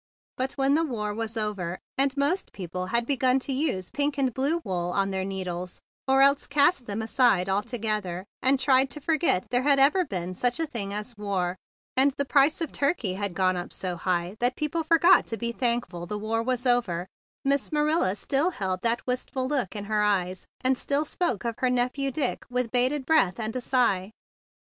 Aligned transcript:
But 0.35 0.53
when 0.53 0.73
the 0.73 0.83
war 0.83 1.13
was 1.13 1.37
over, 1.37 1.77
and 1.95 2.17
most 2.17 2.53
people 2.53 2.87
had 2.87 3.05
begun 3.05 3.37
to 3.41 3.53
use 3.53 3.91
pink 3.91 4.17
and 4.17 4.33
blue 4.33 4.59
wool 4.63 4.89
on 4.89 5.11
their 5.11 5.23
needles, 5.23 5.79
or 6.07 6.23
else 6.23 6.47
cast 6.47 6.87
them 6.87 7.03
aside 7.03 7.47
altogether 7.47 8.25
and 8.41 8.59
tried 8.59 8.89
to 8.89 8.99
forget 8.99 9.47
there 9.51 9.61
ever 9.61 9.99
had 9.99 10.09
been 10.09 10.33
such 10.33 10.59
a 10.59 10.65
thing 10.65 10.91
as 10.91 11.15
war, 11.19 11.55
and 11.95 12.15
the 12.17 12.25
price 12.25 12.61
of 12.61 12.71
turkeys 12.71 13.19
had 13.19 13.35
gone 13.35 13.55
up 13.55 13.71
so 13.71 13.95
high 13.95 14.37
that 14.39 14.55
people 14.55 14.81
forgot 14.81 15.27
to 15.27 15.37
be 15.37 15.51
thankful 15.51 16.07
the 16.07 16.17
war 16.17 16.41
was 16.41 16.65
over, 16.65 17.05
Miss 17.45 17.71
Marilla 17.71 18.15
still 18.15 18.49
held 18.49 18.81
that 18.81 19.05
wistful 19.05 19.47
look 19.47 19.75
in 19.75 19.83
her 19.83 20.01
eyes, 20.01 20.47
and 20.61 20.79
still 20.79 21.03
THE 21.03 21.11
BIG 21.11 21.19
BLUE 21.19 21.27
SOLDIER 21.27 21.39
7 21.39 21.39
spoke 21.39 21.49
of 21.51 21.59
her 21.59 21.69
nephew 21.69 22.09
Dick 22.09 22.43
with 22.49 22.71
bated 22.71 23.05
breath 23.05 23.39
and 23.39 23.55
a 23.55 23.61
sigh. 23.61 24.09